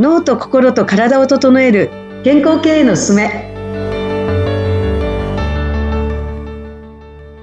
[0.00, 1.90] 脳と心と体を整える
[2.24, 3.52] 健康経営のすすめ。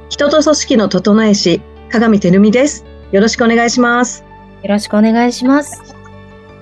[0.09, 2.83] 人と組織の整え師鏡てるみです。
[3.11, 4.25] よろしくお願いします。
[4.63, 5.95] よろしくお願いします。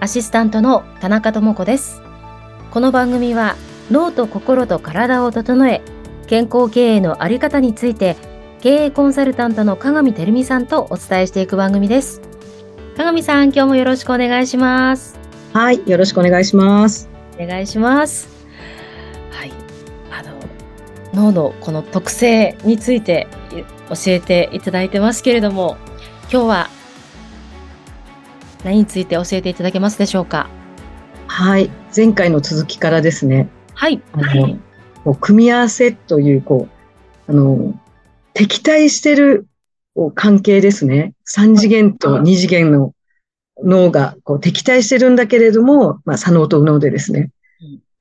[0.01, 2.01] アシスタントの田中智子です。
[2.71, 3.55] この番組は
[3.89, 5.81] 脳と心と体を整え
[6.27, 8.17] 健康経営のあり方について
[8.59, 12.19] 経営コンサルタントの鏡てるみさんとお伝えしていく番組です。
[12.97, 15.24] 鏡さん今日もよろしくお願いします。
[15.55, 17.07] はい、よろしくお願いします。
[17.39, 18.27] お願いします。
[19.31, 19.53] はい、
[20.11, 20.33] あの
[21.13, 23.25] 脳のこの特性について
[23.87, 25.77] 教えていただいてますけれども、
[26.29, 26.69] 今日は
[28.65, 30.49] 何について教えていただけますでしょうか？
[31.27, 33.47] はい、前回の続きからですね。
[33.75, 34.01] はい。
[34.11, 34.57] あの、
[35.05, 36.67] こう組み合わせというこ
[37.29, 37.73] うあの
[38.33, 39.47] 敵対してる
[40.15, 41.13] 関係ですね。
[41.23, 42.91] 三次元と二次元の
[43.63, 47.31] 脳がこう敵対してるんだけれども、まあ、左脳と右脳でですね。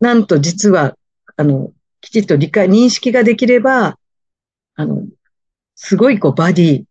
[0.01, 0.97] なんと実は、
[1.37, 3.98] あの、きちっと理解、認識ができれば、
[4.77, 5.06] あの、
[5.77, 6.84] すごいこうバディ、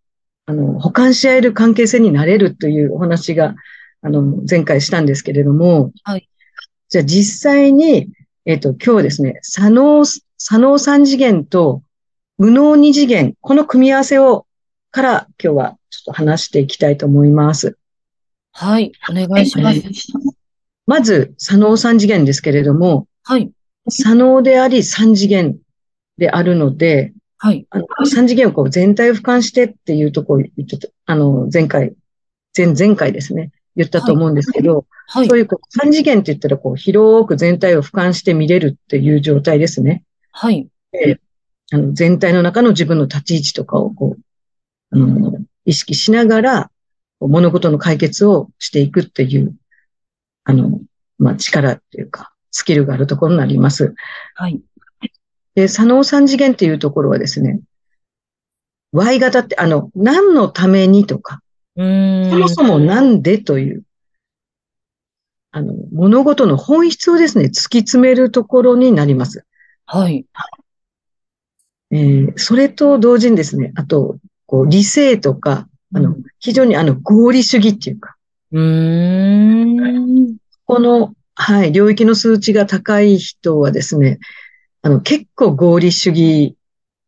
[0.46, 3.56] あの、補完し合える関係性になれるというお話が、
[4.02, 6.30] あの、前回したんですけれども、はい。
[6.90, 8.10] じゃあ実際に、
[8.46, 11.82] えっ、ー、と、今日はですね、左脳、左脳三次元と
[12.38, 14.46] 右脳二次元、この組み合わせを、
[14.92, 17.78] から今日はちょっと話していきたいと思います。
[18.54, 19.82] はい、お願いします。
[20.86, 23.52] まず、左脳三次元ですけれども、はい。
[23.90, 25.58] 左脳であり三次元
[26.18, 27.66] であるので、はい。
[27.72, 31.94] あの、三次元をこう全体を俯瞰してっていうところ言ってた、あの、前回、
[32.56, 35.28] 前、前回ですね、言ったと思うんですけど、はい。
[35.28, 40.04] そういうこう三次元って言ったらこう広く全体を俯瞰して見れるっていう状態ですね。
[40.32, 40.68] はい。
[40.92, 41.20] で、
[41.72, 46.72] あの、全体の中の自分の立ち位置とかをこう、あの、意識しながら、
[47.28, 49.56] 物事の解決をしていくっていう、
[50.44, 50.80] あの、
[51.18, 53.94] まあ、力っていうか、スキルがあるところになります。
[54.36, 54.62] はい。
[55.56, 57.60] で、左脳三次元っていうところはですね、
[58.92, 61.42] Y 型って、あの、何のためにとか、
[61.76, 63.84] そもそもなんでという、
[65.52, 69.46] あの、物事の本質をですね、突き詰めるところになります。
[69.86, 70.26] はい。
[71.92, 78.16] えー、それと同時にですね、あと、こう、理性とか、あの、非常にあの、合理主義っていうか。
[78.52, 80.38] うん。
[80.66, 84.20] この、はい、領域の数値が高い人はですね、
[84.82, 86.56] あの、結構合理主義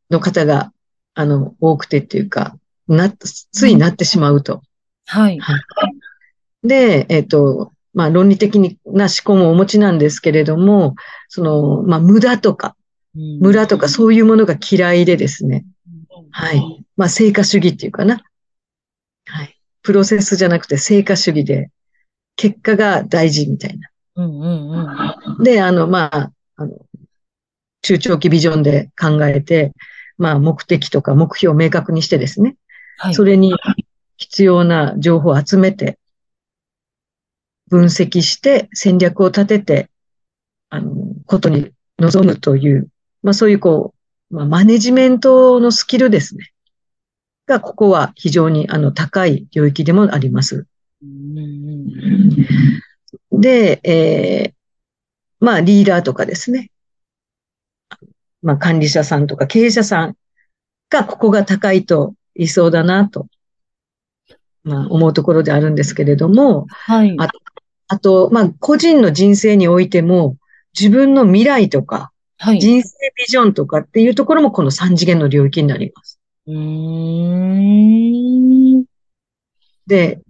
[0.10, 0.72] の方が、
[1.14, 2.58] あの、多くてっていうか、
[2.88, 4.62] な、ついなってしまうと。
[5.08, 5.40] はい。
[5.40, 6.68] はい。
[6.68, 10.96] で、えっ、ー、と、まあ、論理的な思考もお持ちなんですけれども、
[11.30, 12.76] その、まあ、無駄とか、
[13.14, 15.66] 無駄とかそういうものが嫌いでですね、
[16.32, 16.86] はい。
[16.98, 18.22] まあ、成果主義っていうかな。
[19.26, 19.60] はい。
[19.82, 21.70] プロセスじゃなくて成果主義で、
[22.36, 23.90] 結果が大事みたいな。
[24.16, 26.86] うんうんうん、で、あの、まあ、あの、
[27.82, 29.74] 中長期ビジョンで考えて、
[30.18, 32.56] まあ、目的とか目標を明確にしてですね、
[32.98, 33.54] はい、それに
[34.18, 36.00] 必要な情報を集めて、
[37.70, 39.90] 分析して戦略を立てて、
[40.70, 40.94] あの、
[41.26, 42.90] ことに臨むという、
[43.24, 43.94] まあそういうこ
[44.32, 46.52] う、まあ、マネジメントのスキルですね。
[47.46, 50.66] が、ここは非常にあの高い領域でもあります。
[53.32, 54.54] で、えー、
[55.40, 56.72] まあリーダーとかですね。
[58.42, 60.16] まあ管理者さんとか経営者さん
[60.90, 63.28] がここが高いといそうだなと、
[64.64, 67.16] まあ思うところであるんですけれども、はい。
[67.20, 67.30] あ
[67.88, 70.38] あと、まあ個人の人生においても
[70.78, 76.15] 自分の未来とか、はい、人生ビジョンとかっていうところもこの三次元の領域になります。
[76.48, 78.86] うん。
[79.88, 80.22] で、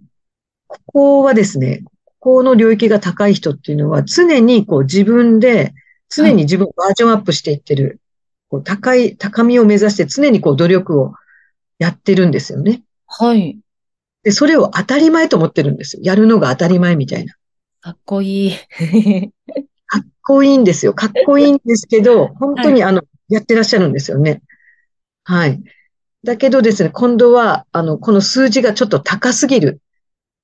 [0.66, 5.74] ここはですね、ここの領域が高い人っていうのは常にこう自分で、
[6.08, 8.00] 常に自分をバージョンアップしていってる、
[8.48, 11.14] こう高い、高みを目指して常にこう努力を
[11.78, 12.82] やってるんですよね。
[13.06, 13.58] はい。
[14.22, 16.02] で、それを当たり前と思ってるんですよ。
[16.02, 17.34] やるのが当たり前みたいな。
[17.80, 18.52] かっこいい。
[19.86, 20.94] かっこいいんですよ。
[20.94, 24.42] かっこいいんですけど、本当にあの、やってらっしゃるんですよね。
[25.22, 25.62] はい。
[26.26, 29.80] だけどですね、今度は、あの、この数字がちょっと高すぎる。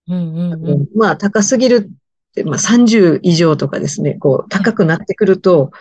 [0.08, 5.72] うんうんうん、まあ、高すぎるって、まあ、30以上とかですね、こう、高くなってくると、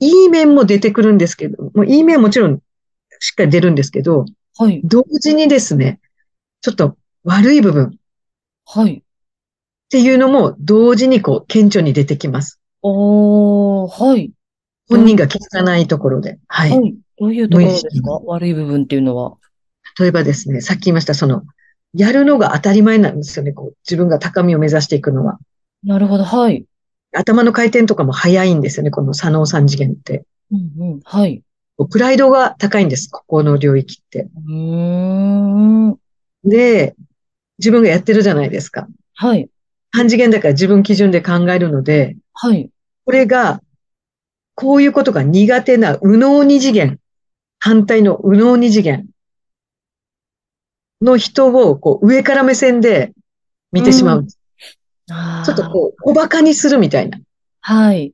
[0.00, 2.58] いい面も出てくるんですけど、もういい面はもちろん
[3.20, 4.24] しっかり出るんですけど、
[4.58, 4.80] はい。
[4.82, 6.00] 同時にですね、
[6.60, 7.98] ちょっと悪い部分。
[8.66, 8.94] はい。
[8.94, 9.02] っ
[9.90, 12.58] ていうのも同時にこう、顕著に出てきます。
[12.82, 14.32] おー、はい。
[14.88, 16.38] 本人が気づかないところで。
[16.48, 16.70] はい。
[16.70, 18.10] はい、どういうところですか？
[18.26, 19.36] 悪い部分っていうのは。
[19.98, 21.42] 例えばですね、さっき言いました、その、
[21.94, 23.52] やるのが当たり前なんですよね。
[23.52, 25.38] こう、自分が高みを目指していくのは。
[25.84, 26.64] なるほど、はい。
[27.14, 30.24] 頭の回転とかも速いんですよね、この左脳三次元って。
[30.50, 31.00] うんうん。
[31.04, 31.42] はい。
[31.90, 34.28] プライドが高いんです、ここの領域って。
[34.46, 35.96] うーん。
[36.44, 36.94] で、
[37.58, 38.88] 自分がやってるじゃないですか。
[39.14, 39.48] はい。
[39.94, 42.70] 三次元だから自分基準で考えるので、はい。
[43.04, 43.60] これが、
[44.54, 46.98] こういうことが苦手な右脳二次元、
[47.58, 49.08] 反対の右脳二次元
[51.02, 53.12] の人をこう上から目線で
[53.72, 54.38] 見てしまうんです。
[55.10, 57.18] あーちょっとこう、小馬鹿にするみたいな。
[57.60, 58.12] はい。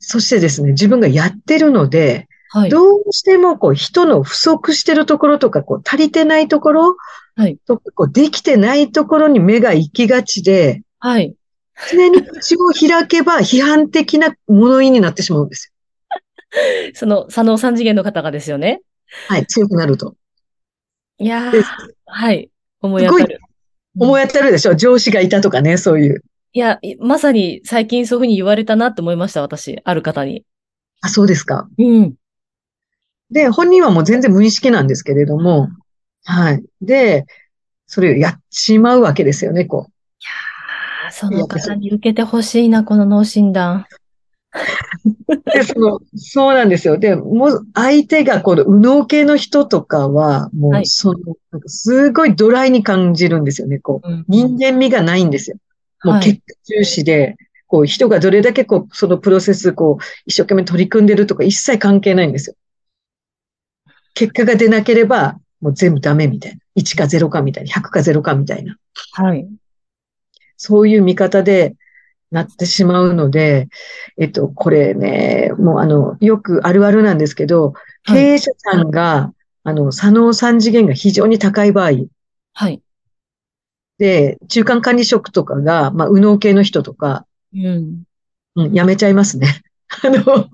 [0.00, 2.70] そしてですね、自分がやってるので、はい。
[2.70, 6.96] どうしてもこう人の不足してるところとか、こう足りてないところ
[7.36, 11.34] はいとか、こうできてないところに目が行きがちで、はい。
[11.90, 15.72] 常に口を開けば批判的な物言いになってしまうんです
[16.94, 18.68] その、左脳三次元の方がですよね。
[18.68, 18.80] よ。
[19.28, 20.14] はい、強くなると。
[21.18, 21.62] いやーで、
[22.06, 22.50] はい。
[22.80, 23.40] 思い当たる。
[23.98, 24.74] 思い当たるでしょ？
[24.74, 26.22] 上司がいたとかね、そういう。
[26.52, 29.80] いや、いまさに最近そういうふうに言われたなって思いました、私。
[29.84, 30.44] ある方に。
[31.00, 31.68] あ、そうですか。
[31.78, 32.14] うん。
[33.30, 35.68] で、本人はもう全然無意識なんですけれども、
[36.24, 36.64] はい。
[36.80, 37.26] で、
[37.86, 39.92] それをやっちまうわけですよね、こう。
[41.04, 43.86] あーその方に受けてほしいな、この脳診断。
[45.52, 46.96] で、その、そうなんですよ。
[46.96, 51.18] で、もう、相手がこの右脳系の人とかは、もう、はいその、
[51.50, 54.08] なんかすごいドライに感じるんですよね、こう。
[54.08, 55.56] うん人間味がないんですよ。
[56.02, 57.36] もうはい結果重視で、
[57.66, 62.56] こう、人がどれだけこう、そのプロセス、こう、一生懸命取り組んでるとか一切関係ないんですよ。
[64.14, 66.58] 結果が出なければ、もう全部ダメみたいな。
[66.76, 67.70] 1か0かみたいな。
[67.70, 68.76] 100か0かみたいな。
[69.12, 69.46] はい。
[70.56, 71.74] そういう見方で
[72.34, 73.68] なってしまうので、
[74.18, 79.32] えっと、これね、もうあの、よくあるあるなんですけど、経はい営者さんが、
[79.62, 81.92] あの、左脳三次元が非常に高い場合、
[82.52, 82.82] はい。
[83.98, 88.02] で、中間管理職とかが、まあ、右脳系の人とか、うん。
[88.56, 89.62] うん、やめちゃいますね。
[90.02, 90.48] あの、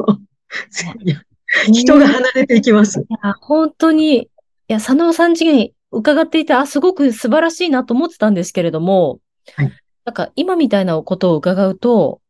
[1.72, 3.00] 人が離れていきます。
[3.00, 4.28] いや、本当に、い
[4.68, 9.20] や、佐野さん次元伺っていて、あ、すごく素晴らしいなと思ってたんですけれども、
[9.54, 9.72] はい
[10.04, 12.20] なんか今みたいなことを伺うと、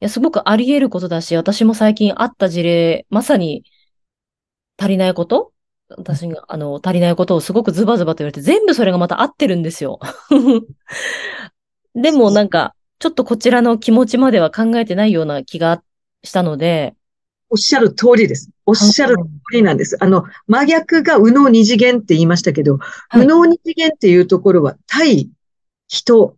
[0.00, 3.64] いや、すごくあり得ることだし、私も最近あった事例、まさに
[4.78, 5.52] 足りないこと？
[5.88, 10.00] 私が、あの、足りないことをすごくズバズバと言われて、全部それがまた合ってるんですよ。
[11.94, 15.82] でもなんか、ちょっとこちらの気持ちまでは考えてないような気が
[16.24, 16.94] したので、
[17.48, 18.50] おっしゃる通りです。
[18.66, 19.96] おっしゃる通りなんです。
[20.00, 25.30] あの、真逆が右脳二次元って言いましたけど、はい右脳二次元っていうところは対
[25.86, 26.36] 人、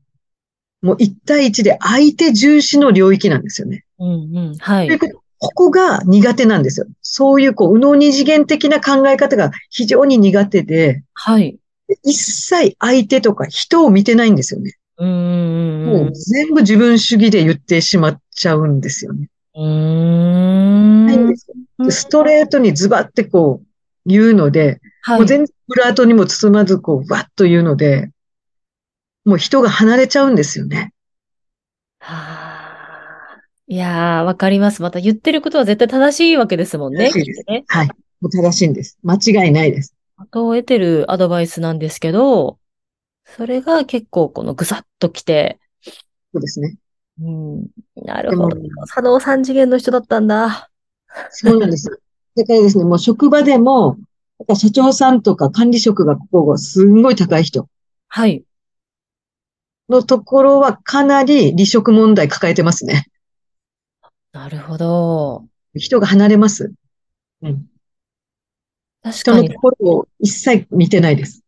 [0.83, 3.85] もう一対一で相手重視の領域なんですよね。
[3.99, 4.99] うんうん、はい。
[4.99, 6.87] ことここが苦手なんですよ。
[7.01, 11.59] そういう、こう、右脳二次元的な考え方が非常に苦手で、はい。
[12.03, 14.75] 一切相手とか人を見てないんですよね。
[14.99, 19.29] うんうんもう全部自分主義で言ってしまっちゃうんですよね。
[19.55, 21.05] うん。
[21.05, 21.07] ん。
[21.07, 23.67] ないんですよでストレートにズバってこう
[24.05, 25.19] 言うので、はい。
[25.19, 28.11] もう全然ブラートにも包まずこう、わっと言うので、
[29.25, 30.93] もう人が離れちゃうんですよね。
[32.01, 32.69] はあ。
[33.67, 34.81] いやー、わかります。
[34.81, 37.11] また言ってることは絶対正しいわけですもんね。
[37.11, 37.65] 正しいですね。
[37.69, 37.89] はい。
[38.21, 38.99] もう正しいんです。
[39.03, 39.95] 間違いないです。
[40.17, 42.59] 後を得てるアドバイスなんですけど、
[43.25, 45.59] それが結構このぐさっときて、
[46.33, 46.77] そうですね。
[47.21, 47.67] うん、
[47.97, 48.57] なるほど。
[48.87, 50.71] 佐野三次元の人だったんだ。
[51.31, 51.91] そうなんです。
[52.37, 53.97] だからですね、もう職場でも、
[54.39, 57.69] やっぱ社長さんとか管理職がここがすんごい高い人
[58.09, 58.45] はい。
[59.89, 63.07] のところはかなり離職問題抱えてますね。
[64.33, 65.47] なるほど。
[65.75, 66.73] 人が離れます。
[67.43, 67.67] うん。
[69.03, 71.43] 確かに人のと、ころを一切見てないです。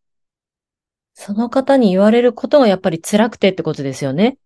[1.13, 4.37] その方に言われることがやっぱり辛くてってことですよね。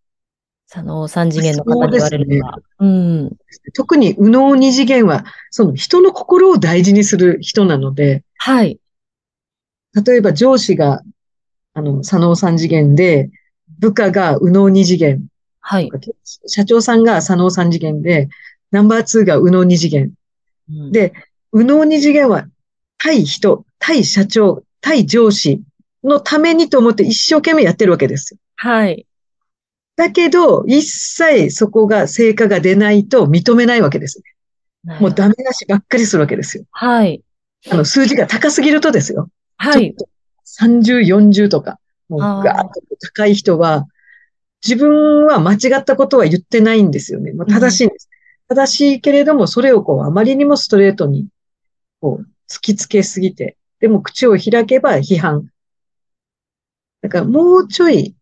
[0.69, 2.57] 佐野三次元の方に言われるのが。
[2.79, 3.31] うん。
[3.73, 8.79] 特に右脳二次元は、その人の心を大事にする人なので、はい。
[10.05, 11.01] 例えば上司が、
[11.73, 13.29] あの、左脳三次元で、
[13.79, 15.25] 部下が右脳二次元、
[15.59, 15.89] はい。
[16.45, 18.29] 社長さんが左脳三次元で、
[18.71, 20.11] ナンバーツーが右脳二次元。
[20.69, 21.13] うんで、
[21.51, 22.47] 右脳二次元は、
[22.97, 25.61] 対人、対社長、対上司
[26.03, 28.39] のためにと思って一生懸命やってるわけですよ。
[28.55, 29.05] はい。
[29.95, 34.21] だけど、一切そこが成果が出ないと認めないわけです。
[34.99, 36.65] もうダメ出しばっかりするわけですよ。
[36.71, 37.23] はい。
[37.71, 39.29] あの、数字が高すぎるとですよ。
[39.57, 39.95] はい。
[39.95, 40.09] ちょっと
[40.63, 42.71] 30、40とか、もうガーッと
[43.01, 43.85] 高い人は、
[44.65, 47.33] 自分は間違ったことは言ってないんですよね。
[47.33, 48.09] まあ、正しいんです。
[48.47, 51.27] 正しいけれども、それをこう、あまりにもストレートに、
[52.01, 55.49] こう、突きつけすぎて、でも口を開けば批判。
[57.01, 58.15] だからもうちょい、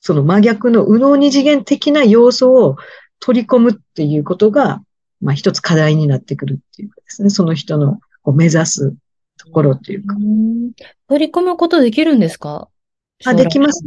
[0.00, 2.76] その真逆の右脳二次元的な要素を
[3.18, 4.80] 取り込むっていうことが、
[5.20, 8.94] まあ一つ課題になってくるっていうかですね、その人のこう目指す
[9.36, 10.14] ところっていうか。
[10.14, 10.72] うん
[11.08, 12.68] 取り込むことできるんですか？
[13.24, 13.82] あ、できます。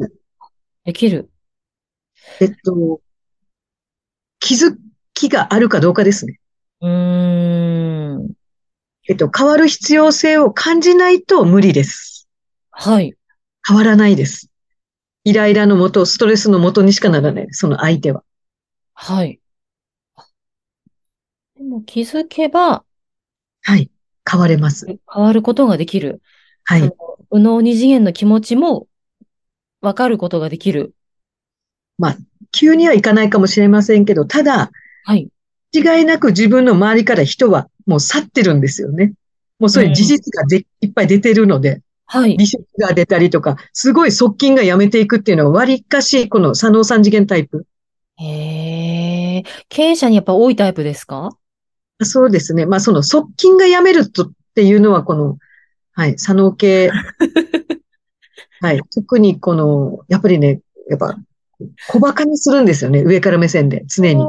[0.84, 1.30] できる。
[2.40, 3.02] えっと、
[4.40, 4.76] 気づ
[5.14, 6.40] きがあるかどうかですね。
[6.82, 8.34] うーん。
[9.08, 12.28] えっと、変わる必要性を感じないと無理です。
[12.72, 13.14] はい。
[13.68, 14.50] 変わらないです。
[15.24, 17.48] イライラのもと、ストレスのもとにしかならない。
[17.52, 18.24] その相手は。
[18.94, 19.40] はい。
[21.56, 22.84] でも気づけば
[23.64, 23.92] はい。
[24.30, 24.86] 変われます。
[24.86, 26.22] 変わることができる。
[26.64, 26.82] はい。
[27.32, 28.88] 右脳二次元の気持ちも
[29.82, 30.94] 分かることができる。
[32.52, 34.72] 急にはいかないかもしれませんけど、ただ、
[35.04, 35.30] はい。
[35.74, 39.14] 違いなく自分の周りから人はもう去ってるんですよね。
[39.58, 42.36] もうそういう事実がで、いっぱい出てるので、はい。
[42.36, 47.66] 離職が出たりとか、すごい側近が辞めていくっていうのは割かし、この左脳三次元タイプ。
[48.18, 49.44] へえ。
[49.70, 51.30] 経営者にやっぱ多いタイプですか？
[52.04, 52.66] そうですね。
[52.66, 55.38] まあその側近が辞めるとっていうのはこの、
[55.94, 56.92] はい、左脳系。
[58.62, 58.82] はい。
[58.94, 61.18] 特にこの、やっぱりね、やっぱ、
[61.88, 63.04] 小馬鹿にするんですよね。
[63.04, 64.24] 上から目線で、常に。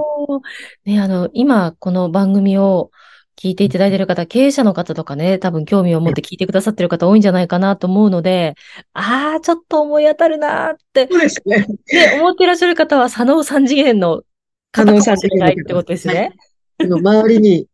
[0.87, 2.91] ね、あの、今、この番組を
[3.37, 8.55] 聞いていただいている方、経営者の方とかね、多分興味を持って聞いてくださっている方多いんじゃないかなと思うので、
[8.95, 11.67] ああ、ちょっと思い当たるなーって、そうですね。
[11.93, 14.23] ね、思っていらっしゃる方は、左脳三次元の
[14.71, 16.33] 方かもしれないってことですね。
[16.79, 17.67] あの周りに、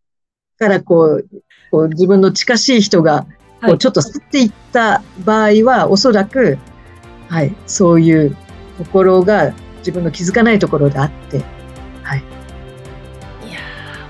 [0.58, 1.28] からこう、
[1.70, 3.26] こう自分の近しい人が、
[3.60, 6.58] こはいうちょっと去っていった場合は、おそらく、
[7.28, 8.36] はい、そういう
[8.78, 11.42] ところが自分の気づかないところであって、
[12.02, 12.22] はい。
[13.48, 13.58] いや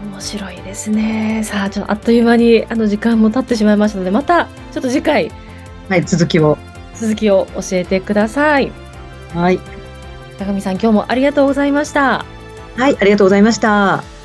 [0.02, 1.42] ー、面白いですね。
[1.44, 5.30] さあ、ちょっとあっという間にあの時間も経ってしまいましたので、またちょっと次回
[5.88, 6.58] はい、続きを。
[6.94, 8.72] 続きを教えてください。
[9.34, 9.60] はい。
[10.38, 12.24] 高見さん、今日もありがとうございました。
[12.76, 14.17] はい、ありがとうございました。